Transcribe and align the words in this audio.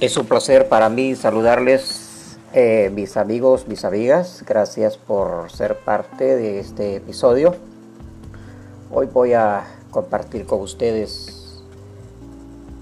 Es 0.00 0.16
un 0.16 0.24
placer 0.24 0.66
para 0.70 0.88
mí 0.88 1.14
saludarles, 1.14 2.38
eh, 2.54 2.90
mis 2.90 3.18
amigos, 3.18 3.68
mis 3.68 3.84
amigas. 3.84 4.42
Gracias 4.46 4.96
por 4.96 5.50
ser 5.52 5.76
parte 5.76 6.36
de 6.36 6.58
este 6.58 6.96
episodio. 6.96 7.54
Hoy 8.90 9.08
voy 9.12 9.34
a 9.34 9.66
compartir 9.90 10.46
con 10.46 10.62
ustedes 10.62 11.62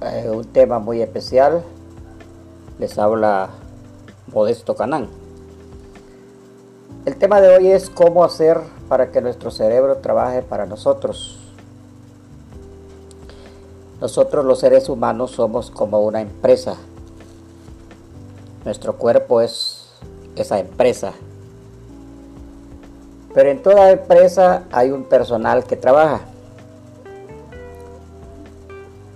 eh, 0.00 0.30
un 0.30 0.44
tema 0.44 0.78
muy 0.78 1.02
especial. 1.02 1.64
Les 2.78 2.96
habla 3.00 3.48
Modesto 4.32 4.76
Canán. 4.76 5.08
El 7.04 7.16
tema 7.16 7.40
de 7.40 7.56
hoy 7.56 7.72
es 7.72 7.90
cómo 7.90 8.22
hacer 8.22 8.60
para 8.88 9.10
que 9.10 9.20
nuestro 9.20 9.50
cerebro 9.50 9.96
trabaje 9.96 10.42
para 10.42 10.66
nosotros. 10.66 11.40
Nosotros 14.00 14.44
los 14.44 14.60
seres 14.60 14.88
humanos 14.88 15.32
somos 15.32 15.72
como 15.72 15.98
una 16.02 16.20
empresa 16.20 16.76
nuestro 18.68 18.96
cuerpo 18.96 19.40
es 19.40 19.86
esa 20.36 20.58
empresa. 20.58 21.14
Pero 23.32 23.48
en 23.48 23.62
toda 23.62 23.92
empresa 23.92 24.64
hay 24.70 24.90
un 24.90 25.04
personal 25.04 25.64
que 25.64 25.74
trabaja. 25.74 26.20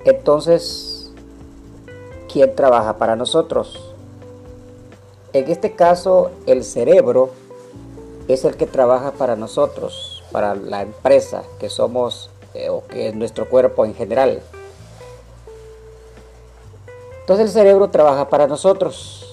Entonces, 0.07 1.13
¿quién 2.33 2.57
trabaja 2.57 2.97
para 2.97 3.15
nosotros? 3.15 3.93
En 5.35 5.51
este 5.51 5.73
caso, 5.75 6.31
el 6.47 6.65
cerebro 6.65 7.29
es 8.29 8.47
el 8.47 8.57
que 8.57 8.67
trabaja 8.67 9.11
para 9.13 9.37
nosotros, 9.37 10.25
para 10.33 10.55
la 10.55 10.81
empresa, 10.81 11.43
que 11.61 11.69
somos, 11.69 12.31
eh, 12.55 12.71
o 12.71 12.87
que 12.87 13.09
es 13.09 13.15
nuestro 13.15 13.51
cuerpo 13.51 13.85
en 13.85 13.95
general. 13.95 14.41
Entonces 17.21 17.49
el 17.49 17.53
cerebro 17.53 17.91
trabaja 17.91 18.31
para 18.31 18.47
nosotros. 18.47 19.29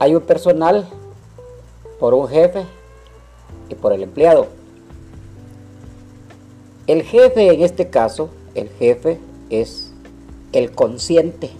Hay 0.00 0.14
un 0.14 0.22
personal 0.22 0.88
por 1.98 2.14
un 2.14 2.26
jefe 2.26 2.64
y 3.68 3.74
por 3.74 3.92
el 3.92 4.02
empleado. 4.02 4.46
El 6.86 7.02
jefe 7.02 7.52
en 7.52 7.60
este 7.60 7.90
caso, 7.90 8.30
el 8.54 8.70
jefe 8.70 9.20
es 9.50 9.92
el 10.52 10.72
consciente. 10.72 11.50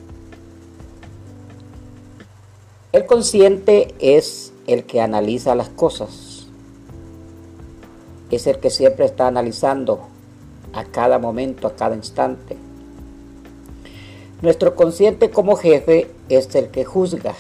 El 2.93 3.05
consciente 3.05 3.95
es 3.99 4.55
el 4.67 4.85
que 4.85 5.03
analiza 5.03 5.55
las 5.55 5.69
cosas. 5.69 6.47
Es 8.31 8.47
el 8.47 8.59
que 8.59 8.71
siempre 8.71 9.05
está 9.05 9.27
analizando 9.27 10.01
a 10.73 10.85
cada 10.85 11.19
momento, 11.19 11.67
a 11.67 11.77
cada 11.77 11.95
instante. 11.95 12.57
Nuestro 14.41 14.75
consciente 14.75 15.31
como 15.31 15.57
jefe 15.57 16.11
es 16.31 16.55
el 16.55 16.69
que 16.69 16.87
juzga. 16.87 17.35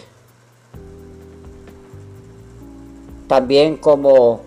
También 3.30 3.76
como 3.76 4.40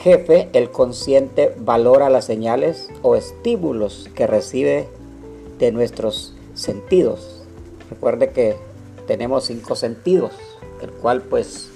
jefe, 0.00 0.48
el 0.52 0.72
consciente 0.72 1.54
valora 1.56 2.10
las 2.10 2.24
señales 2.24 2.88
o 3.02 3.14
estímulos 3.14 4.10
que 4.16 4.26
recibe 4.26 4.88
de 5.60 5.70
nuestros 5.70 6.34
sentidos. 6.52 7.44
Recuerde 7.88 8.30
que 8.30 8.56
tenemos 9.06 9.44
cinco 9.44 9.76
sentidos, 9.76 10.32
el 10.82 10.90
cual 10.90 11.22
pues 11.22 11.68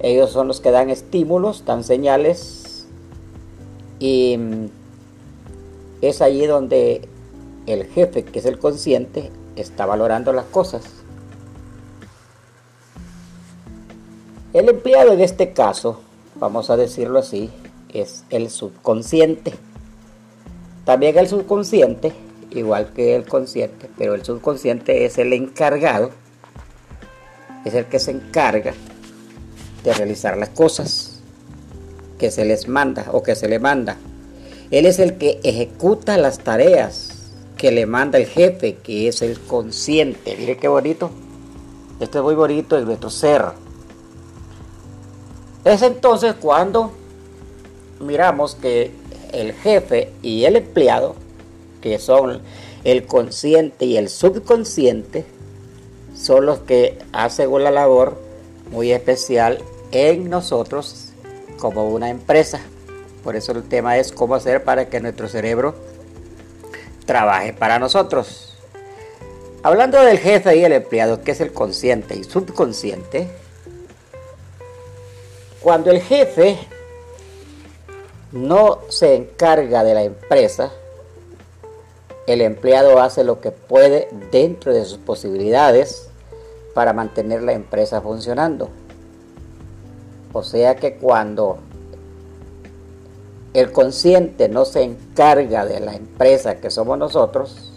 ellos 0.00 0.30
son 0.30 0.48
los 0.48 0.62
que 0.62 0.70
dan 0.70 0.88
estímulos, 0.88 1.66
dan 1.66 1.84
señales 1.84 2.86
y 3.98 4.38
mm, 4.38 4.66
es 6.00 6.22
allí 6.22 6.46
donde 6.46 7.06
el 7.66 7.84
jefe, 7.88 8.24
que 8.24 8.38
es 8.38 8.46
el 8.46 8.58
consciente, 8.58 9.30
está 9.56 9.84
valorando 9.84 10.32
las 10.32 10.46
cosas. 10.46 11.01
El 14.52 14.68
empleado 14.68 15.14
en 15.14 15.22
este 15.22 15.54
caso, 15.54 16.00
vamos 16.34 16.68
a 16.68 16.76
decirlo 16.76 17.18
así, 17.18 17.50
es 17.88 18.24
el 18.28 18.50
subconsciente. 18.50 19.54
También 20.84 21.16
el 21.16 21.26
subconsciente, 21.26 22.12
igual 22.50 22.92
que 22.92 23.16
el 23.16 23.24
consciente, 23.26 23.88
pero 23.96 24.14
el 24.14 24.26
subconsciente 24.26 25.06
es 25.06 25.16
el 25.16 25.32
encargado, 25.32 26.10
es 27.64 27.72
el 27.72 27.86
que 27.86 27.98
se 27.98 28.10
encarga 28.10 28.74
de 29.84 29.94
realizar 29.94 30.36
las 30.36 30.50
cosas 30.50 31.20
que 32.18 32.30
se 32.30 32.44
les 32.44 32.68
manda 32.68 33.06
o 33.12 33.22
que 33.22 33.34
se 33.34 33.48
le 33.48 33.58
manda. 33.58 33.96
Él 34.70 34.84
es 34.84 34.98
el 34.98 35.16
que 35.16 35.40
ejecuta 35.44 36.18
las 36.18 36.40
tareas 36.40 37.30
que 37.56 37.72
le 37.72 37.86
manda 37.86 38.18
el 38.18 38.26
jefe, 38.26 38.76
que 38.82 39.08
es 39.08 39.22
el 39.22 39.40
consciente. 39.40 40.36
Mire 40.38 40.58
qué 40.58 40.68
bonito. 40.68 41.10
Esto 42.00 42.18
es 42.18 42.24
muy 42.24 42.34
bonito 42.34 42.76
en 42.76 42.84
nuestro 42.84 43.08
ser. 43.08 43.61
Es 45.64 45.82
entonces 45.82 46.34
cuando 46.34 46.90
miramos 48.00 48.56
que 48.56 48.90
el 49.32 49.52
jefe 49.52 50.10
y 50.20 50.44
el 50.44 50.56
empleado, 50.56 51.14
que 51.80 51.98
son 51.98 52.42
el 52.84 53.06
consciente 53.06 53.84
y 53.84 53.96
el 53.96 54.08
subconsciente, 54.08 55.24
son 56.14 56.46
los 56.46 56.58
que 56.60 56.98
hacen 57.12 57.50
una 57.50 57.70
labor 57.70 58.20
muy 58.70 58.92
especial 58.92 59.58
en 59.92 60.28
nosotros 60.30 61.10
como 61.58 61.88
una 61.88 62.10
empresa. 62.10 62.60
Por 63.22 63.36
eso 63.36 63.52
el 63.52 63.62
tema 63.62 63.98
es 63.98 64.10
cómo 64.10 64.34
hacer 64.34 64.64
para 64.64 64.88
que 64.88 65.00
nuestro 65.00 65.28
cerebro 65.28 65.76
trabaje 67.06 67.52
para 67.52 67.78
nosotros. 67.78 68.58
Hablando 69.62 70.00
del 70.00 70.18
jefe 70.18 70.56
y 70.56 70.64
el 70.64 70.72
empleado, 70.72 71.22
que 71.22 71.30
es 71.30 71.40
el 71.40 71.52
consciente 71.52 72.16
y 72.16 72.24
subconsciente, 72.24 73.30
cuando 75.62 75.90
el 75.90 76.00
jefe 76.00 76.58
no 78.32 78.80
se 78.88 79.14
encarga 79.14 79.84
de 79.84 79.94
la 79.94 80.02
empresa, 80.02 80.72
el 82.26 82.40
empleado 82.40 83.00
hace 83.00 83.24
lo 83.24 83.40
que 83.40 83.50
puede 83.50 84.08
dentro 84.30 84.72
de 84.72 84.84
sus 84.84 84.98
posibilidades 84.98 86.08
para 86.74 86.92
mantener 86.92 87.42
la 87.42 87.52
empresa 87.52 88.00
funcionando. 88.00 88.70
O 90.32 90.42
sea 90.42 90.76
que 90.76 90.96
cuando 90.96 91.58
el 93.54 93.70
consciente 93.70 94.48
no 94.48 94.64
se 94.64 94.82
encarga 94.82 95.66
de 95.66 95.80
la 95.80 95.94
empresa 95.94 96.56
que 96.56 96.70
somos 96.70 96.98
nosotros, 96.98 97.72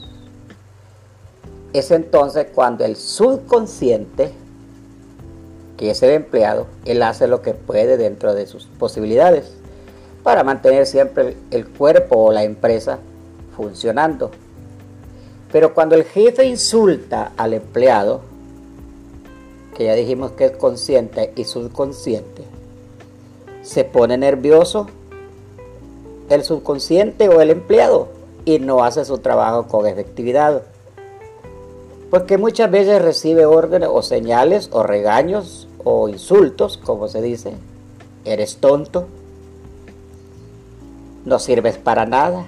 es 1.74 1.92
entonces 1.92 2.48
cuando 2.56 2.86
el 2.86 2.96
subconsciente 2.96 4.32
que 5.78 5.90
es 5.92 6.02
el 6.04 6.12
empleado, 6.12 6.68
él 6.86 7.02
hace 7.04 7.28
lo 7.28 7.42
que 7.42 7.54
puede 7.54 7.98
dentro 7.98 8.34
de 8.34 8.48
sus 8.48 8.66
posibilidades 8.66 9.54
para 10.24 10.44
mantener 10.44 10.86
siempre 10.86 11.38
el 11.52 11.68
cuerpo 11.68 12.18
o 12.18 12.32
la 12.32 12.44
empresa 12.44 13.00
funcionando. 13.56 14.32
Pero 15.52 15.74
cuando 15.74 15.96
el 15.96 16.04
jefe 16.04 16.46
insulta 16.46 17.32
al 17.38 17.54
empleado, 17.54 18.22
que 19.76 19.86
ya 19.86 19.94
dijimos 19.94 20.32
que 20.32 20.46
es 20.46 20.52
consciente 20.54 21.32
y 21.36 21.44
subconsciente, 21.44 22.44
se 23.62 23.84
pone 23.84 24.18
nervioso 24.18 24.88
el 26.30 26.44
subconsciente 26.44 27.30
o 27.30 27.42
el 27.42 27.52
empleado 27.52 28.10
y 28.46 28.60
no 28.60 28.84
hace 28.84 29.06
su 29.06 29.18
trabajo 29.20 29.68
con 29.68 29.86
efectividad. 29.86 30.64
Porque 32.16 32.38
muchas 32.38 32.72
veces 32.72 33.02
recibe 33.02 33.46
órdenes 33.46 33.90
o 33.92 34.02
señales 34.02 34.70
o 34.72 34.84
regaños 34.84 35.68
o 35.84 36.08
insultos, 36.08 36.78
como 36.78 37.10
se 37.10 37.22
dice. 37.22 37.56
Eres 38.24 38.56
tonto. 38.56 39.10
No 41.26 41.40
sirves 41.40 41.78
para 41.78 42.06
nada. 42.06 42.46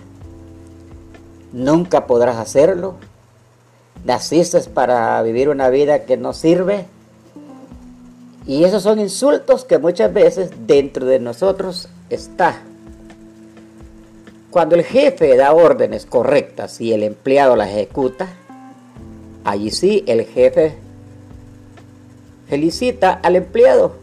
Nunca 1.51 2.07
podrás 2.07 2.37
hacerlo. 2.37 2.93
Naciste 4.05 4.57
para 4.69 5.21
vivir 5.21 5.49
una 5.49 5.67
vida 5.67 6.05
que 6.05 6.15
no 6.15 6.31
sirve. 6.31 6.85
Y 8.45 8.63
esos 8.63 8.83
son 8.83 9.01
insultos 9.01 9.65
que 9.65 9.79
muchas 9.79 10.13
veces 10.13 10.49
dentro 10.65 11.05
de 11.05 11.19
nosotros 11.19 11.89
está. 12.09 12.61
Cuando 14.49 14.75
el 14.75 14.85
jefe 14.85 15.35
da 15.35 15.51
órdenes 15.51 16.05
correctas 16.05 16.79
y 16.79 16.93
el 16.93 17.03
empleado 17.03 17.57
las 17.57 17.67
ejecuta, 17.67 18.29
Allí 19.47 19.71
sí 19.71 20.03
el 20.07 20.25
jefe 20.25 20.73
felicita 22.49 23.13
al 23.13 23.37
empleado 23.37 23.95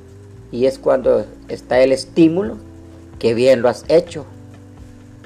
y 0.50 0.64
es 0.64 0.78
cuando 0.78 1.26
está 1.48 1.82
el 1.82 1.92
estímulo 1.92 2.56
que 3.18 3.34
bien 3.34 3.60
lo 3.60 3.68
has 3.68 3.84
hecho. 3.88 4.24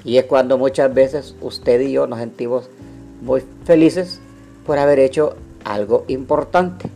Y 0.02 0.16
es 0.16 0.24
cuando 0.24 0.58
muchas 0.58 0.92
veces 0.92 1.36
usted 1.40 1.80
y 1.82 1.92
yo 1.92 2.08
nos 2.08 2.18
sentimos 2.18 2.68
muy 3.22 3.44
felices 3.64 4.18
por 4.66 4.80
haber 4.80 4.98
hecho 4.98 5.36
algo 5.62 6.04
importante. 6.08 6.90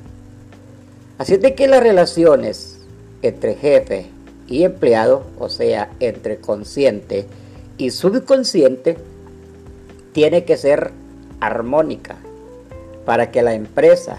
Así 1.16 1.34
es 1.34 1.42
de 1.42 1.54
que 1.54 1.68
las 1.68 1.80
relaciones 1.80 2.80
entre 3.22 3.54
jefe 3.54 4.06
y 4.48 4.64
empleado, 4.64 5.22
o 5.38 5.48
sea, 5.48 5.92
entre 6.00 6.38
consciente 6.38 7.28
y 7.78 7.90
subconsciente, 7.90 8.96
tiene 10.12 10.44
que 10.44 10.56
ser 10.56 10.90
armónica, 11.38 12.16
para 13.04 13.30
que 13.30 13.42
la 13.42 13.54
empresa, 13.54 14.18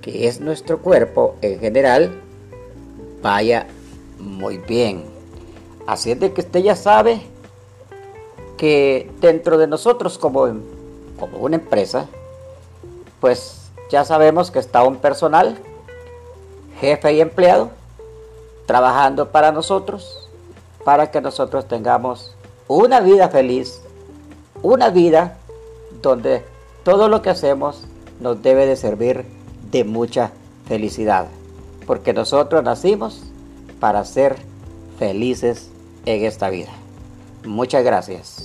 que 0.00 0.28
es 0.28 0.40
nuestro 0.40 0.78
cuerpo 0.80 1.36
en 1.42 1.60
general, 1.60 2.20
vaya 3.22 3.66
muy 4.18 4.58
bien. 4.58 5.04
Así 5.86 6.12
es 6.12 6.20
de 6.20 6.32
que 6.32 6.40
usted 6.40 6.60
ya 6.60 6.76
sabe 6.76 7.20
que 8.56 9.10
dentro 9.20 9.58
de 9.58 9.66
nosotros 9.66 10.18
como, 10.18 10.46
como 11.18 11.38
una 11.38 11.56
empresa, 11.56 12.06
pues 13.20 13.70
ya 13.90 14.04
sabemos 14.04 14.50
que 14.50 14.58
está 14.58 14.82
un 14.82 14.96
personal, 14.96 15.58
jefe 16.80 17.12
y 17.12 17.20
empleado, 17.20 17.70
trabajando 18.66 19.30
para 19.30 19.52
nosotros, 19.52 20.28
para 20.84 21.10
que 21.10 21.20
nosotros 21.20 21.68
tengamos 21.68 22.34
una 22.68 23.00
vida 23.00 23.28
feliz, 23.28 23.80
una 24.62 24.88
vida 24.90 25.36
donde 26.00 26.42
todo 26.84 27.08
lo 27.08 27.22
que 27.22 27.30
hacemos 27.30 27.84
nos 28.20 28.42
debe 28.42 28.66
de 28.66 28.76
servir 28.76 29.24
de 29.70 29.84
mucha 29.84 30.30
felicidad, 30.66 31.26
porque 31.86 32.12
nosotros 32.12 32.62
nacimos 32.62 33.22
para 33.80 34.04
ser 34.04 34.36
felices 34.98 35.70
en 36.06 36.24
esta 36.24 36.50
vida. 36.50 36.70
Muchas 37.44 37.84
gracias. 37.84 38.43